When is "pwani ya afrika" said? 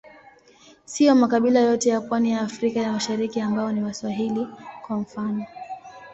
2.01-2.79